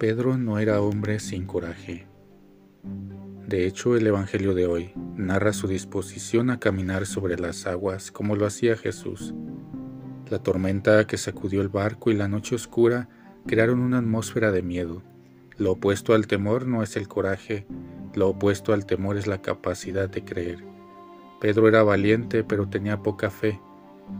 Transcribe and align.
Pedro 0.00 0.38
no 0.38 0.58
era 0.58 0.80
hombre 0.80 1.20
sin 1.20 1.44
coraje. 1.44 2.06
De 3.46 3.66
hecho, 3.66 3.98
el 3.98 4.06
Evangelio 4.06 4.54
de 4.54 4.66
hoy 4.66 4.92
narra 5.14 5.52
su 5.52 5.68
disposición 5.68 6.48
a 6.48 6.58
caminar 6.58 7.04
sobre 7.04 7.38
las 7.38 7.66
aguas 7.66 8.10
como 8.10 8.34
lo 8.34 8.46
hacía 8.46 8.78
Jesús. 8.78 9.34
La 10.30 10.38
tormenta 10.38 11.06
que 11.06 11.18
sacudió 11.18 11.60
el 11.60 11.68
barco 11.68 12.10
y 12.10 12.14
la 12.14 12.28
noche 12.28 12.54
oscura 12.54 13.10
crearon 13.46 13.80
una 13.80 13.98
atmósfera 13.98 14.52
de 14.52 14.62
miedo. 14.62 15.02
Lo 15.58 15.72
opuesto 15.72 16.14
al 16.14 16.26
temor 16.26 16.66
no 16.66 16.82
es 16.82 16.96
el 16.96 17.06
coraje, 17.06 17.66
lo 18.14 18.30
opuesto 18.30 18.72
al 18.72 18.86
temor 18.86 19.18
es 19.18 19.26
la 19.26 19.42
capacidad 19.42 20.08
de 20.08 20.24
creer. 20.24 20.64
Pedro 21.42 21.68
era 21.68 21.82
valiente 21.82 22.42
pero 22.42 22.70
tenía 22.70 23.02
poca 23.02 23.28
fe. 23.28 23.60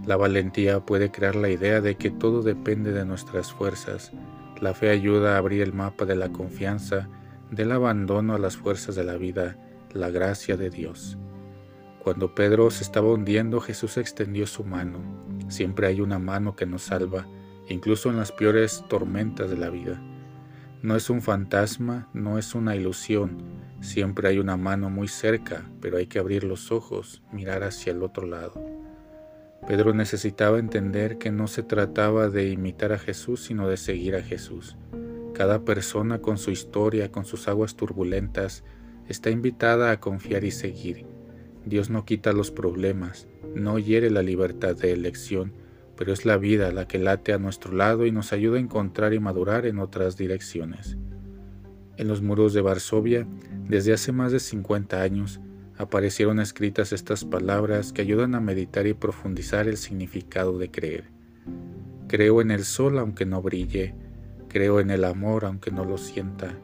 La 0.06 0.16
valentía 0.16 0.80
puede 0.80 1.10
crear 1.10 1.36
la 1.36 1.50
idea 1.50 1.80
de 1.80 1.96
que 1.96 2.10
todo 2.10 2.42
depende 2.42 2.92
de 2.92 3.04
nuestras 3.04 3.52
fuerzas, 3.52 4.12
la 4.60 4.74
fe 4.74 4.90
ayuda 4.90 5.34
a 5.34 5.38
abrir 5.38 5.62
el 5.62 5.72
mapa 5.72 6.04
de 6.04 6.14
la 6.14 6.28
confianza, 6.28 7.08
del 7.50 7.72
abandono 7.72 8.34
a 8.34 8.38
las 8.38 8.58
fuerzas 8.58 8.94
de 8.94 9.04
la 9.04 9.16
vida, 9.16 9.56
la 9.94 10.10
gracia 10.10 10.58
de 10.58 10.68
Dios. 10.68 11.16
Cuando 12.02 12.34
Pedro 12.34 12.70
se 12.70 12.82
estaba 12.82 13.08
hundiendo, 13.08 13.60
Jesús 13.60 13.96
extendió 13.96 14.46
su 14.46 14.62
mano. 14.62 14.98
Siempre 15.48 15.86
hay 15.86 16.02
una 16.02 16.18
mano 16.18 16.56
que 16.56 16.66
nos 16.66 16.82
salva, 16.82 17.26
incluso 17.68 18.10
en 18.10 18.18
las 18.18 18.32
peores 18.32 18.84
tormentas 18.88 19.48
de 19.48 19.56
la 19.56 19.70
vida. 19.70 19.98
No 20.82 20.94
es 20.94 21.08
un 21.08 21.22
fantasma, 21.22 22.08
no 22.12 22.38
es 22.38 22.54
una 22.54 22.76
ilusión. 22.76 23.42
Siempre 23.80 24.28
hay 24.28 24.38
una 24.38 24.58
mano 24.58 24.90
muy 24.90 25.08
cerca, 25.08 25.70
pero 25.80 25.96
hay 25.96 26.06
que 26.06 26.18
abrir 26.18 26.44
los 26.44 26.70
ojos, 26.70 27.22
mirar 27.32 27.62
hacia 27.64 27.92
el 27.92 28.02
otro 28.02 28.26
lado. 28.26 28.79
Pedro 29.66 29.94
necesitaba 29.94 30.58
entender 30.58 31.18
que 31.18 31.30
no 31.30 31.46
se 31.46 31.62
trataba 31.62 32.28
de 32.28 32.48
imitar 32.48 32.92
a 32.92 32.98
Jesús, 32.98 33.44
sino 33.44 33.68
de 33.68 33.76
seguir 33.76 34.16
a 34.16 34.22
Jesús. 34.22 34.76
Cada 35.34 35.64
persona 35.64 36.20
con 36.20 36.38
su 36.38 36.50
historia, 36.50 37.12
con 37.12 37.24
sus 37.24 37.46
aguas 37.46 37.76
turbulentas, 37.76 38.64
está 39.08 39.30
invitada 39.30 39.90
a 39.90 40.00
confiar 40.00 40.44
y 40.44 40.50
seguir. 40.50 41.06
Dios 41.64 41.90
no 41.90 42.04
quita 42.04 42.32
los 42.32 42.50
problemas, 42.50 43.28
no 43.54 43.78
hiere 43.78 44.10
la 44.10 44.22
libertad 44.22 44.76
de 44.76 44.92
elección, 44.92 45.52
pero 45.96 46.12
es 46.12 46.24
la 46.24 46.38
vida 46.38 46.72
la 46.72 46.88
que 46.88 46.98
late 46.98 47.32
a 47.32 47.38
nuestro 47.38 47.72
lado 47.72 48.06
y 48.06 48.12
nos 48.12 48.32
ayuda 48.32 48.56
a 48.56 48.60
encontrar 48.60 49.12
y 49.12 49.20
madurar 49.20 49.66
en 49.66 49.78
otras 49.78 50.16
direcciones. 50.16 50.96
En 51.98 52.08
los 52.08 52.22
muros 52.22 52.54
de 52.54 52.62
Varsovia, 52.62 53.26
desde 53.68 53.92
hace 53.92 54.10
más 54.10 54.32
de 54.32 54.40
50 54.40 55.02
años, 55.02 55.40
aparecieron 55.80 56.40
escritas 56.40 56.92
estas 56.92 57.24
palabras 57.24 57.94
que 57.94 58.02
ayudan 58.02 58.34
a 58.34 58.40
meditar 58.40 58.86
y 58.86 58.92
profundizar 58.92 59.66
el 59.66 59.78
significado 59.78 60.58
de 60.58 60.70
creer. 60.70 61.04
Creo 62.06 62.42
en 62.42 62.50
el 62.50 62.64
sol 62.64 62.98
aunque 62.98 63.24
no 63.24 63.40
brille, 63.40 63.94
creo 64.48 64.80
en 64.80 64.90
el 64.90 65.04
amor 65.04 65.46
aunque 65.46 65.70
no 65.70 65.86
lo 65.86 65.96
sienta, 65.96 66.54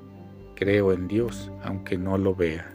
creo 0.54 0.92
en 0.92 1.08
Dios 1.08 1.50
aunque 1.62 1.96
no 1.96 2.18
lo 2.18 2.34
vea. 2.34 2.74